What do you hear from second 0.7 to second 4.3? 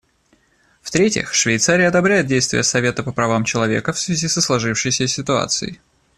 В-третьих, Швейцария одобряет действия Совета по правам человека в связи